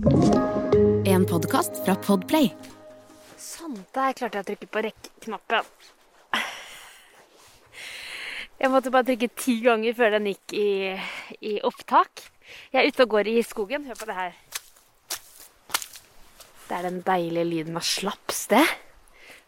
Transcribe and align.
En 0.00 1.26
podkast 1.28 1.82
fra 1.84 1.92
Podplay. 2.00 2.46
Sånn, 3.36 3.74
der 3.92 4.14
klarte 4.16 4.38
jeg 4.38 4.44
å 4.44 4.48
trykke 4.48 4.68
på 4.72 4.82
rekk-knappen. 4.86 5.68
Jeg 8.62 8.70
måtte 8.72 8.92
bare 8.94 9.10
trykke 9.10 9.28
ti 9.36 9.58
ganger 9.60 9.98
før 9.98 10.16
den 10.16 10.30
gikk 10.30 10.56
i, 10.56 10.70
i 11.44 11.52
opptak. 11.68 12.24
Jeg 12.72 12.80
er 12.80 12.88
ute 12.88 13.04
og 13.04 13.12
går 13.18 13.28
i 13.28 13.36
skogen. 13.44 13.84
Hør 13.90 14.00
på 14.00 14.08
det 14.08 14.16
her. 14.16 14.34
Det 16.64 16.78
er 16.78 16.88
den 16.88 17.00
deilige 17.04 17.48
lyden 17.50 17.76
av 17.76 17.84
slapsted. 17.84 18.76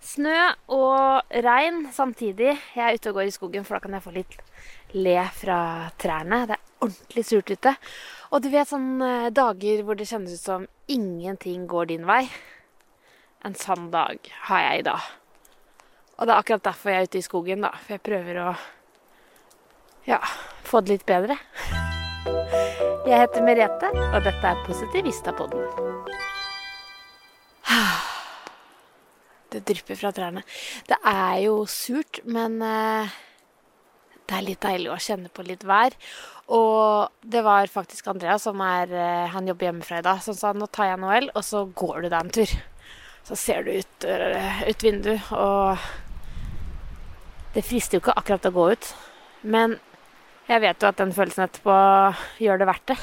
Snø 0.04 0.36
og 0.68 1.36
regn 1.48 1.86
samtidig. 1.96 2.58
Jeg 2.76 2.84
er 2.84 3.00
ute 3.00 3.14
og 3.14 3.22
går 3.22 3.30
i 3.30 3.36
skogen, 3.40 3.64
for 3.64 3.78
da 3.78 3.86
kan 3.86 3.96
jeg 3.96 4.04
få 4.04 4.18
litt 4.20 4.36
le 5.00 5.16
fra 5.32 5.62
trærne. 5.96 6.44
Det 6.50 6.60
er 6.60 6.82
ordentlig 6.84 7.24
surt 7.24 7.56
ute. 7.56 7.78
Og 8.32 8.40
du 8.40 8.48
vet 8.48 8.68
sånne 8.68 9.28
dager 9.36 9.82
hvor 9.84 9.98
det 9.98 10.08
kjennes 10.08 10.32
ut 10.32 10.40
som 10.40 10.62
ingenting 10.88 11.66
går 11.68 11.90
din 11.90 12.06
vei. 12.08 12.24
En 13.44 13.52
sånn 13.58 13.90
dag 13.92 14.16
har 14.48 14.62
jeg 14.64 14.80
i 14.80 14.86
dag. 14.86 15.08
Og 16.16 16.24
det 16.24 16.32
er 16.32 16.38
akkurat 16.40 16.64
derfor 16.64 16.92
jeg 16.92 17.02
er 17.02 17.10
ute 17.10 17.20
i 17.20 17.26
skogen, 17.26 17.64
da. 17.66 17.72
For 17.82 17.96
jeg 17.96 18.04
prøver 18.06 18.38
å 18.40 18.52
ja, 20.08 20.20
få 20.64 20.80
det 20.80 20.96
litt 20.96 21.04
bedre. 21.08 21.36
Jeg 23.02 23.18
heter 23.18 23.44
Merete, 23.44 23.90
og 24.08 24.24
dette 24.24 24.52
er 24.52 24.64
Positivista-podden. 24.64 25.66
Det 29.52 29.60
drypper 29.68 29.98
fra 30.00 30.08
trærne. 30.16 30.40
Det 30.88 30.96
er 31.04 31.42
jo 31.44 31.66
surt, 31.68 32.22
men 32.24 32.62
eh, 32.64 33.12
det 34.28 34.36
er 34.36 34.46
litt 34.46 34.62
deilig 34.62 34.90
å 34.92 35.00
kjenne 35.02 35.30
på 35.32 35.44
litt 35.46 35.64
vær. 35.68 35.96
Og 36.52 37.12
det 37.22 37.42
var 37.44 37.70
faktisk 37.70 38.08
Andreas, 38.12 38.44
som 38.46 38.60
er, 38.64 38.92
eh, 38.92 39.30
han 39.32 39.46
jobber 39.46 39.68
hjemmefra 39.68 39.98
i 39.98 40.06
dag, 40.06 40.22
som 40.22 40.34
sa 40.34 40.52
nå 40.52 40.68
tar 40.70 40.90
jeg 40.90 41.00
Noel, 41.00 41.30
og 41.34 41.42
så 41.44 41.64
går 41.66 42.02
du 42.02 42.08
deg 42.08 42.20
en 42.20 42.30
tur. 42.30 42.52
Så 43.24 43.36
ser 43.36 43.62
du 43.62 43.70
ut, 43.70 44.04
eh, 44.04 44.62
ut 44.68 44.82
vinduet, 44.82 45.32
og 45.32 45.78
det 47.54 47.64
frister 47.64 47.98
jo 47.98 48.00
ikke 48.00 48.16
akkurat 48.16 48.46
å 48.46 48.52
gå 48.52 48.72
ut. 48.72 48.94
Men 49.42 49.78
jeg 50.48 50.60
vet 50.60 50.80
jo 50.80 50.88
at 50.88 50.96
den 50.96 51.12
følelsen 51.12 51.46
etterpå 51.46 51.76
gjør 52.38 52.58
det 52.58 52.66
verdt 52.66 52.86
det. 52.86 52.98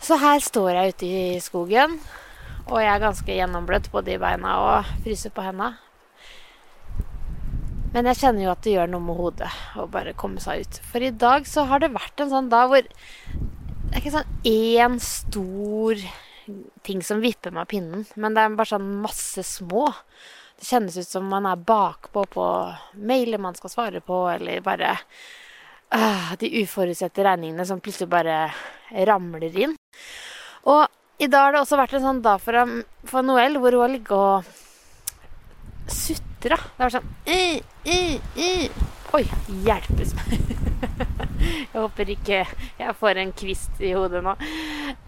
Så 0.00 0.16
her 0.16 0.38
står 0.40 0.70
jeg 0.72 0.94
ute 0.94 1.06
i 1.06 1.40
skogen, 1.40 2.00
og 2.68 2.80
jeg 2.80 2.92
er 2.92 3.02
ganske 3.02 3.26
gjennombløtt 3.26 3.90
både 3.90 4.14
i 4.14 4.18
beina 4.18 4.58
og 4.62 4.84
fryser 5.04 5.30
på 5.34 5.42
henda. 5.42 5.74
Men 7.94 8.08
jeg 8.10 8.20
kjenner 8.20 8.44
jo 8.44 8.52
at 8.52 8.64
det 8.64 8.74
gjør 8.74 8.90
noe 8.92 9.04
med 9.04 9.16
hodet 9.16 9.50
å 9.80 9.86
bare 9.90 10.16
komme 10.18 10.42
seg 10.44 10.64
ut. 10.64 10.80
For 10.90 11.04
i 11.04 11.14
dag 11.14 11.46
så 11.48 11.64
har 11.70 11.82
det 11.82 11.94
vært 11.94 12.20
en 12.20 12.32
sånn 12.32 12.50
dag 12.52 12.68
hvor 12.70 12.84
det 12.84 13.94
er 13.94 14.02
ikke 14.02 14.16
sånn 14.18 14.34
én 14.48 14.98
stor 15.00 16.02
ting 16.84 17.00
som 17.04 17.22
vipper 17.24 17.52
meg 17.52 17.64
av 17.64 17.70
pinnen, 17.70 18.04
men 18.20 18.36
det 18.36 18.44
er 18.44 18.56
bare 18.56 18.72
sånn 18.74 18.90
masse 19.02 19.44
små. 19.44 19.88
Det 20.58 20.68
kjennes 20.68 20.96
ut 20.98 21.08
som 21.08 21.28
man 21.28 21.48
er 21.48 21.60
bakpå 21.60 22.24
på 22.32 22.44
mailer 23.08 23.40
man 23.40 23.56
skal 23.56 23.72
svare 23.72 24.02
på, 24.04 24.20
eller 24.32 24.64
bare 24.64 24.94
øh, 25.96 26.30
de 26.40 26.52
uforutsette 26.62 27.24
regningene 27.24 27.66
som 27.68 27.80
plutselig 27.80 28.10
bare 28.12 28.40
ramler 29.08 29.60
inn. 29.64 29.76
Og 30.68 30.84
i 31.18 31.30
dag 31.32 31.48
har 31.48 31.56
det 31.56 31.64
også 31.64 31.80
vært 31.80 31.98
en 31.98 32.08
sånn 32.10 32.24
dag 32.24 32.40
for, 32.42 32.80
for 33.08 33.24
Noel 33.24 33.60
hvor 33.60 33.76
hun 33.76 33.86
har 33.86 33.94
ligget 33.96 34.16
og 34.18 34.56
sutra. 36.38 36.56
Det 36.76 36.84
var 36.84 36.94
sånn 36.94 37.08
uh, 37.26 37.58
uh, 37.88 38.16
uh. 38.38 38.86
Oi, 39.16 39.24
hjelpes 39.64 40.12
meg. 40.18 40.50
jeg 41.72 41.78
håper 41.78 42.10
ikke 42.12 42.42
jeg 42.78 42.96
får 42.98 43.20
en 43.22 43.32
kvist 43.32 43.80
i 43.80 43.94
hodet 43.96 44.20
nå. 44.24 44.34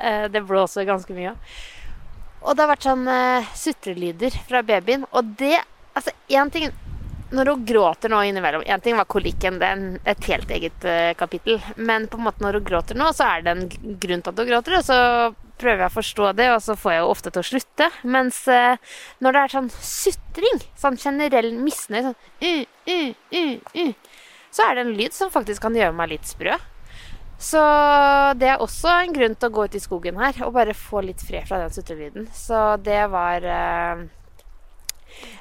Eh, 0.01 0.25
det 0.33 0.41
blåser 0.49 0.89
ganske 0.89 1.13
mye. 1.13 1.35
Og 2.41 2.57
det 2.57 2.65
har 2.65 2.71
vært 2.71 2.87
sånn 2.87 3.05
uh, 3.05 3.51
sutrelyder 3.53 4.39
fra 4.49 4.63
babyen. 4.65 5.05
Og 5.13 5.37
det 5.39 5.59
Altså, 5.91 6.13
én 6.31 6.47
ting 6.55 6.71
Når 7.35 7.49
hun 7.51 7.65
gråter 7.67 8.09
nå 8.13 8.21
innimellom 8.23 8.63
Én 8.63 8.81
ting 8.81 8.95
var 8.95 9.09
kolikken, 9.11 9.57
det 9.59 9.67
er 9.67 10.13
et 10.13 10.29
helt 10.31 10.53
eget 10.55 10.87
uh, 10.87 11.11
kapittel. 11.19 11.59
Men 11.77 12.07
på 12.09 12.17
en 12.17 12.25
måte 12.25 12.45
når 12.45 12.61
hun 12.61 12.69
gråter 12.71 12.97
nå, 12.97 13.11
så 13.13 13.27
er 13.27 13.45
det 13.45 13.53
en 13.53 13.97
grunn 14.01 14.23
til 14.23 14.33
at 14.33 14.41
hun 14.41 14.49
gråter. 14.49 14.79
Og 14.79 14.87
så 14.87 14.99
prøver 15.61 15.85
jeg 15.85 15.93
å 15.93 15.99
forstå 15.99 16.33
det, 16.41 16.49
og 16.55 16.63
så 16.65 16.77
får 16.79 16.95
jeg 16.95 17.03
jo 17.03 17.13
ofte 17.13 17.33
til 17.35 17.43
å 17.43 17.49
slutte. 17.51 17.91
Mens 18.17 18.43
eh, 18.51 18.97
når 19.21 19.37
det 19.37 19.45
er 19.45 19.55
sånn 19.55 19.71
sutring, 19.77 20.65
sånn 20.81 20.99
generell 21.01 21.53
misnøye, 21.61 22.11
sånn 22.11 22.17
uh, 22.17 22.65
uh, 22.91 23.11
uh, 23.37 24.19
så 24.51 24.67
er 24.67 24.77
det 24.77 24.85
en 24.85 24.95
lyd 24.99 25.15
som 25.15 25.31
faktisk 25.33 25.63
kan 25.63 25.77
gjøre 25.79 25.95
meg 25.97 26.15
litt 26.15 26.29
sprø. 26.29 26.57
Så 27.41 27.61
det 28.37 28.51
er 28.53 28.61
også 28.61 28.91
en 28.93 29.15
grunn 29.17 29.35
til 29.39 29.49
å 29.49 29.55
gå 29.55 29.65
ut 29.65 29.77
i 29.79 29.81
skogen 29.81 30.19
her 30.21 30.43
og 30.45 30.53
bare 30.59 30.77
få 30.77 31.01
litt 31.07 31.23
fred 31.25 31.47
fra 31.49 31.63
den 31.63 31.73
sutrelyden. 31.73 32.27
Så 32.37 32.77
det 32.85 33.01
var 33.15 33.47
eh, 33.49 34.03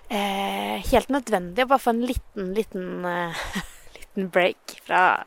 eh, 0.08 0.78
helt 0.94 1.12
nødvendig 1.12 1.66
å 1.66 1.72
bare 1.74 1.84
få 1.84 1.92
en 1.92 2.06
liten, 2.08 2.54
liten, 2.56 2.86
eh, 3.04 3.42
liten 3.98 4.30
break 4.32 4.78
fra, 4.86 5.26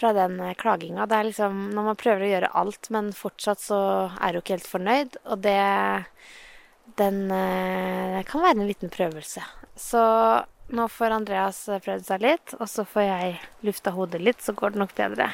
fra 0.00 0.12
den 0.16 0.38
eh, 0.40 0.56
klaginga. 0.58 1.06
Det 1.08 1.18
er 1.18 1.28
liksom 1.30 1.62
når 1.76 1.88
man 1.90 2.00
prøver 2.00 2.26
å 2.26 2.32
gjøre 2.32 2.52
alt, 2.62 2.90
men 2.94 3.12
fortsatt 3.16 3.62
så 3.62 3.80
er 4.20 4.32
du 4.32 4.40
ikke 4.42 4.56
helt 4.56 4.74
fornøyd. 4.74 5.20
Og 5.26 5.44
det 5.46 5.60
den 6.96 7.24
eh, 7.34 8.20
kan 8.28 8.44
være 8.44 8.60
en 8.60 8.68
liten 8.68 8.92
prøvelse. 8.92 9.42
Så 9.76 10.02
nå 10.76 10.86
får 10.90 11.14
Andreas 11.14 11.64
prøvd 11.84 12.06
seg 12.08 12.22
litt, 12.24 12.54
og 12.58 12.68
så 12.70 12.86
får 12.88 13.06
jeg 13.06 13.34
lufta 13.66 13.92
hodet 13.94 14.22
litt, 14.22 14.40
så 14.42 14.54
går 14.56 14.74
det 14.74 14.82
nok 14.82 14.94
bedre. 14.98 15.28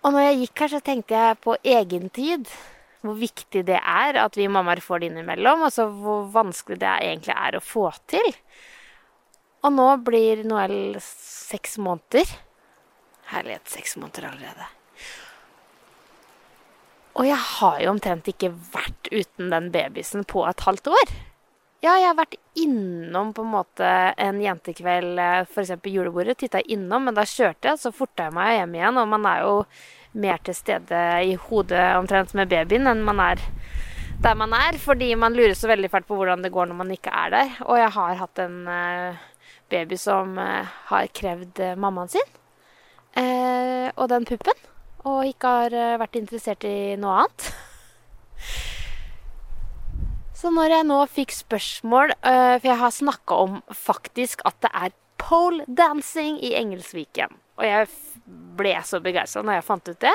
Og 0.00 0.14
når 0.14 0.30
jeg 0.30 0.38
gikk 0.44 0.62
her, 0.62 0.72
så 0.72 0.80
tenkte 0.84 1.16
jeg 1.16 1.40
på 1.44 1.56
egentid. 1.60 2.52
Hvor 3.00 3.16
viktig 3.16 3.62
det 3.68 3.78
er 3.80 4.16
at 4.20 4.36
vi 4.36 4.48
mammaer 4.48 4.80
får 4.84 5.00
det 5.00 5.10
innimellom. 5.10 5.66
Og 5.66 5.72
så 5.72 5.86
hvor 5.88 6.26
vanskelig 6.32 6.80
det 6.80 6.88
egentlig 6.88 7.36
er 7.36 7.56
å 7.56 7.64
få 7.64 7.86
til. 8.08 8.30
Og 9.64 9.74
nå 9.76 9.88
blir 10.04 10.40
Noel 10.48 10.96
seks 11.50 11.78
måneder. 11.82 12.36
Herlighet, 13.30 13.66
seks 13.70 13.96
måneder 14.00 14.30
allerede. 14.30 14.68
Og 17.18 17.26
jeg 17.26 17.38
har 17.38 17.80
jo 17.82 17.90
omtrent 17.90 18.30
ikke 18.30 18.52
vært 18.72 19.10
uten 19.10 19.50
den 19.52 19.68
babysen 19.74 20.24
på 20.30 20.44
et 20.48 20.62
halvt 20.66 20.92
år. 20.92 21.12
Ja, 21.80 21.94
jeg 21.96 22.10
har 22.10 22.16
vært 22.18 22.36
innom 22.60 23.30
på 23.32 23.44
en 23.44 23.54
måte 23.54 23.90
en 24.20 24.40
jentekveld, 24.42 25.20
f.eks. 25.48 25.72
julebordet. 25.88 26.36
Titta 26.42 26.60
innom, 26.68 27.08
men 27.08 27.16
da 27.16 27.24
kjørte 27.24 27.72
jeg, 27.72 27.80
så 27.80 27.92
forta 27.94 28.28
jeg 28.28 28.36
meg 28.36 28.58
hjem 28.58 28.76
igjen. 28.76 29.00
Og 29.00 29.08
man 29.08 29.28
er 29.30 29.46
jo 29.46 29.54
mer 30.20 30.42
til 30.44 30.56
stede 30.58 31.00
i 31.24 31.38
hodet 31.48 31.86
omtrent 31.96 32.34
med 32.36 32.50
babyen 32.50 32.90
enn 32.90 33.00
man 33.06 33.22
er 33.24 33.40
der 34.20 34.36
man 34.36 34.52
er. 34.52 34.76
Fordi 34.78 35.14
man 35.16 35.36
lurer 35.36 35.56
så 35.56 35.70
veldig 35.72 35.90
fælt 35.90 36.08
på 36.08 36.20
hvordan 36.20 36.44
det 36.44 36.52
går 36.52 36.68
når 36.68 36.80
man 36.82 36.92
ikke 36.94 37.14
er 37.16 37.32
der. 37.32 37.56
Og 37.64 37.80
jeg 37.80 37.90
har 37.96 38.22
hatt 38.26 38.44
en 38.44 38.58
uh, 38.68 39.24
baby 39.70 39.98
som 40.00 40.38
uh, 40.38 40.66
har 40.90 41.10
krevd 41.16 41.62
uh, 41.62 41.78
mammaen 41.78 42.12
sin. 42.12 42.36
og 43.96 44.08
den 44.08 44.24
puppen. 44.24 44.54
Og 45.02 45.26
ikke 45.26 45.48
har 45.48 45.98
vært 45.98 46.16
interessert 46.20 46.64
i 46.64 46.96
noe 47.00 47.24
annet. 47.24 47.50
Så 50.40 50.52
når 50.54 50.76
jeg 50.76 50.86
nå 50.88 50.98
fikk 51.10 51.34
spørsmål 51.34 52.14
For 52.22 52.64
jeg 52.64 52.78
har 52.80 52.92
snakka 52.94 53.34
om 53.42 53.58
faktisk 53.76 54.40
at 54.48 54.56
det 54.62 54.70
er 54.72 54.94
pole 55.20 55.66
dancing 55.66 56.38
i 56.38 56.54
Engelsviken. 56.56 57.34
Og 57.60 57.66
jeg 57.68 57.90
ble 58.60 58.72
så 58.86 59.00
begeistra 59.02 59.42
når 59.44 59.58
jeg 59.58 59.66
fant 59.66 59.90
ut 59.90 60.00
det. 60.04 60.12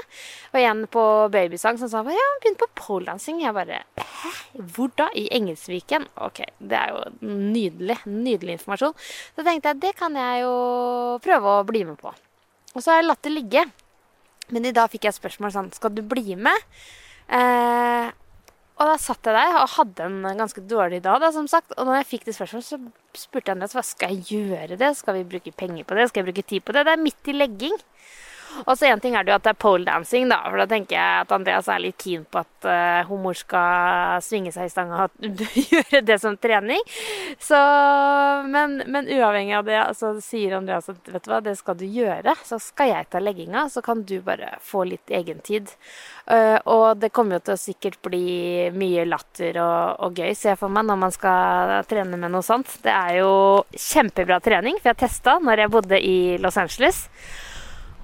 Og 0.52 0.60
igjen 0.60 0.84
på 0.92 1.04
babysang 1.34 1.80
som 1.82 1.92
sa 1.92 2.04
ja, 2.06 2.28
begynn 2.42 2.58
på 2.60 2.70
pole 2.78 3.10
dancing. 3.10 3.42
Jeg 3.44 3.56
bare 3.56 3.84
hæ? 4.00 4.34
Hvor 4.76 4.92
da? 4.98 5.10
I 5.18 5.28
Engelsviken? 5.36 6.08
Ok, 6.26 6.44
det 6.60 6.80
er 6.80 6.94
jo 6.94 7.32
nydelig. 7.32 8.02
Nydelig 8.10 8.60
informasjon. 8.60 8.96
Så 9.38 9.46
tenkte 9.46 9.74
jeg 9.74 9.82
det 9.86 9.96
kan 10.00 10.18
jeg 10.20 10.46
jo 10.46 10.54
prøve 11.26 11.58
å 11.60 11.66
bli 11.68 11.86
med 11.88 12.00
på. 12.02 12.14
Og 12.76 12.84
så 12.84 12.92
har 12.92 13.02
jeg 13.02 13.10
latt 13.10 13.26
det 13.26 13.34
ligge. 13.34 13.66
Men 14.54 14.68
i 14.68 14.76
dag 14.76 14.92
fikk 14.92 15.08
jeg 15.08 15.18
spørsmål 15.18 15.54
sånn 15.56 15.72
Skal 15.74 15.94
du 15.96 16.04
bli 16.06 16.36
med? 16.38 16.70
Eh, 17.34 18.12
og 18.76 18.90
da 18.90 18.96
satt 19.00 19.24
jeg 19.24 19.36
der 19.38 19.58
og 19.62 19.70
hadde 19.78 20.06
en 20.10 20.40
ganske 20.40 20.62
dårlig 20.68 21.00
dag, 21.06 21.22
da, 21.24 21.30
som 21.32 21.48
sagt. 21.48 21.72
Og 21.80 21.88
når 21.88 22.02
jeg 22.02 22.08
fikk 22.10 22.26
det 22.28 22.36
spørsmålet, 22.36 22.68
så 22.68 22.80
spurte 23.16 23.48
jeg 23.48 23.56
Andreas 23.56 23.76
hva 23.78 23.84
skal 23.88 24.12
jeg 24.12 24.26
gjøre 24.34 24.76
det. 24.82 24.90
Skal 25.00 25.16
vi 25.16 25.28
bruke 25.32 25.54
penger 25.56 25.88
på 25.88 25.96
det? 25.96 26.10
Skal 26.12 26.22
jeg 26.22 26.28
bruke 26.28 26.44
tid 26.50 26.66
på 26.68 26.76
det? 26.76 26.84
Det 26.84 26.96
er 26.96 27.06
midt 27.06 27.32
i 27.32 27.38
legging. 27.38 27.78
Og 28.64 28.78
så 28.78 28.88
én 28.90 29.02
ting 29.04 29.16
er 29.16 29.26
det 29.26 29.34
jo 29.34 29.38
at 29.38 29.46
det 29.46 29.54
er 29.54 29.60
pole 29.60 29.86
dancing, 29.88 30.30
da. 30.32 30.40
For 30.48 30.62
da 30.62 30.68
tenker 30.70 30.96
jeg 30.98 31.26
at 31.26 31.34
Andreas 31.36 31.68
er 31.72 31.82
litt 31.84 31.98
keen 32.02 32.26
på 32.30 32.42
at 32.42 32.68
uh, 32.70 33.02
hun 33.10 33.24
mor 33.26 33.38
skal 33.38 34.24
svinge 34.26 34.54
seg 34.56 34.70
i 34.70 34.72
stanga 34.72 35.06
og 35.06 35.28
gjøre 35.74 36.02
det 36.06 36.18
som 36.24 36.38
trening. 36.40 36.82
Så 37.42 37.60
men, 38.52 38.80
men, 38.88 39.10
uavhengig 39.12 39.58
av 39.60 39.68
det, 39.68 39.80
så 40.00 40.16
sier 40.24 40.58
Andreas 40.60 40.90
at 40.92 41.12
vet 41.12 41.26
du 41.26 41.32
hva, 41.32 41.42
det 41.44 41.58
skal 41.60 41.80
du 41.80 41.86
gjøre. 41.86 42.36
Så 42.48 42.60
skal 42.64 42.94
jeg 42.94 43.10
ta 43.12 43.22
legginga, 43.24 43.68
så 43.72 43.84
kan 43.86 44.06
du 44.08 44.18
bare 44.26 44.56
få 44.64 44.86
litt 44.90 45.12
egentid. 45.14 45.74
Uh, 46.26 46.58
og 46.72 47.02
det 47.02 47.12
kommer 47.14 47.38
jo 47.38 47.46
til 47.46 47.58
å 47.58 47.62
sikkert 47.62 48.00
bli 48.06 48.70
mye 48.74 49.06
latter 49.08 49.60
og, 49.62 50.06
og 50.06 50.22
gøy, 50.22 50.32
ser 50.34 50.56
jeg 50.56 50.62
for 50.62 50.74
meg, 50.74 50.88
når 50.88 51.02
man 51.04 51.14
skal 51.14 51.76
trene 51.90 52.18
med 52.18 52.34
noe 52.34 52.46
sånt. 52.46 52.80
Det 52.86 52.94
er 52.94 53.20
jo 53.22 53.34
kjempebra 53.76 54.40
trening, 54.44 54.80
for 54.82 54.94
jeg 54.94 55.04
testa 55.06 55.38
når 55.44 55.66
jeg 55.66 55.76
bodde 55.76 56.00
i 56.02 56.16
Los 56.42 56.58
Angeles. 56.62 57.06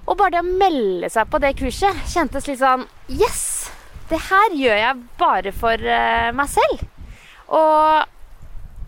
Og 0.06 0.16
bare 0.18 0.34
det 0.34 0.42
å 0.42 0.46
melde 0.62 1.10
seg 1.12 1.28
på 1.30 1.40
det 1.42 1.54
kurset 1.58 2.06
kjentes 2.10 2.48
litt 2.50 2.62
sånn 2.62 2.86
Yes! 3.12 3.70
Det 4.10 4.18
her 4.28 4.56
gjør 4.58 4.76
jeg 4.76 5.02
bare 5.20 5.52
for 5.56 5.80
uh, 5.88 6.30
meg 6.36 6.48
selv. 6.52 6.82
Og 7.48 8.08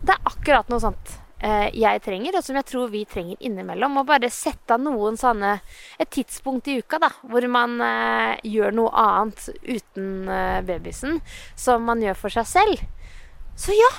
det 0.05 0.13
er 0.13 0.27
akkurat 0.29 0.69
noe 0.69 0.83
sånt 0.83 1.15
uh, 1.41 1.71
jeg 1.73 2.03
trenger, 2.05 2.37
og 2.37 2.45
som 2.45 2.59
jeg 2.59 2.69
tror 2.69 2.91
vi 2.93 3.05
trenger 3.09 3.39
innimellom. 3.41 4.03
Å 4.03 4.05
bare 4.09 4.29
sette 4.33 4.77
av 4.77 4.83
noen 4.85 5.17
sånne 5.17 5.55
Et 6.03 6.11
tidspunkt 6.19 6.69
i 6.69 6.77
uka 6.83 7.01
da, 7.01 7.09
hvor 7.25 7.47
man 7.49 7.79
uh, 7.81 8.35
gjør 8.45 8.77
noe 8.77 9.07
annet 9.07 9.49
uten 9.63 10.29
babysen 10.67 11.23
som 11.57 11.89
man 11.89 12.05
gjør 12.05 12.21
for 12.27 12.35
seg 12.35 12.51
selv. 12.51 12.85
Så 13.57 13.73
ja, 13.73 13.93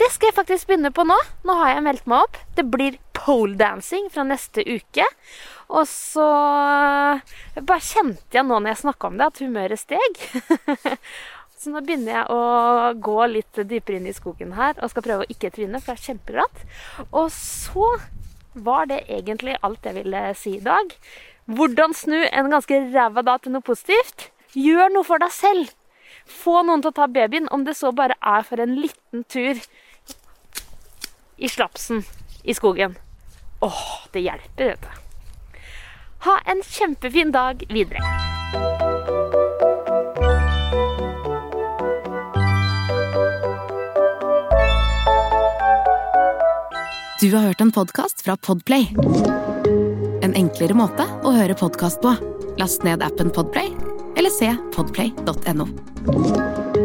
det 0.00 0.10
skal 0.10 0.32
jeg 0.32 0.38
faktisk 0.40 0.72
begynne 0.72 0.90
på 0.94 1.06
nå. 1.06 1.20
Nå 1.46 1.60
har 1.60 1.76
jeg 1.76 1.86
meldt 1.86 2.10
meg 2.10 2.24
opp. 2.26 2.40
Det 2.56 2.66
blir 2.66 2.98
poledancing 3.24 4.10
fra 4.12 4.24
neste 4.28 4.64
uke. 4.66 5.06
Og 5.72 5.86
så 5.88 6.26
bare 7.56 7.80
kjente 7.82 8.36
jeg 8.36 8.46
nå 8.46 8.58
når 8.58 8.74
jeg 8.74 8.82
snakka 8.84 9.10
om 9.10 9.20
det, 9.20 9.30
at 9.30 9.40
humøret 9.42 9.80
steg. 9.80 10.20
så 11.58 11.72
nå 11.72 11.82
begynner 11.84 12.18
jeg 12.18 12.34
å 12.34 12.40
gå 13.00 13.18
litt 13.32 13.62
dypere 13.64 14.00
inn 14.00 14.10
i 14.10 14.16
skogen 14.16 14.56
her 14.58 14.76
og 14.78 14.92
skal 14.92 15.06
prøve 15.06 15.24
å 15.24 15.32
ikke 15.32 15.52
tryne, 15.54 15.80
for 15.80 15.94
det 15.94 16.02
er 16.02 16.08
kjempeglatt. 16.10 16.66
Og 17.10 17.30
så 17.34 17.94
var 18.54 18.90
det 18.90 19.06
egentlig 19.10 19.56
alt 19.66 19.86
jeg 19.86 19.98
ville 19.98 20.26
si 20.38 20.58
i 20.58 20.64
dag. 20.64 20.92
Hvordan 21.44 21.96
snu 21.96 22.20
en 22.24 22.52
ganske 22.52 22.76
ræva 22.92 23.24
dag 23.24 23.42
til 23.42 23.56
noe 23.56 23.64
positivt? 23.64 24.30
Gjør 24.54 24.92
noe 24.94 25.06
for 25.06 25.20
deg 25.20 25.32
selv. 25.34 25.72
Få 26.24 26.62
noen 26.64 26.84
til 26.84 26.92
å 26.92 26.96
ta 26.96 27.08
babyen, 27.10 27.50
om 27.52 27.66
det 27.66 27.74
så 27.76 27.90
bare 27.92 28.16
er 28.22 28.46
for 28.46 28.62
en 28.62 28.76
liten 28.78 29.24
tur 29.28 29.58
i 31.36 31.50
slapsen 31.50 32.04
i 32.44 32.54
skogen. 32.56 32.94
Åh, 33.64 34.08
det 34.12 34.20
hjelper, 34.20 34.64
vet 34.64 34.82
du. 34.82 34.88
Ha 36.18 36.40
en 36.46 36.62
kjempefin 36.68 37.32
dag 37.32 37.62
videre. 37.68 37.98
Du 47.20 47.32
har 47.32 47.40
hørt 47.40 47.60
en 47.60 47.72
podkast 47.72 48.24
fra 48.24 48.36
Podplay. 48.36 48.92
En 50.22 50.36
enklere 50.36 50.76
måte 50.76 51.08
å 51.24 51.32
høre 51.32 51.56
podkast 51.56 52.04
på. 52.04 52.12
Last 52.60 52.84
ned 52.84 53.02
appen 53.02 53.32
Podplay 53.32 53.72
eller 54.20 54.30
se 54.30 54.52
podplay.no. 54.76 56.83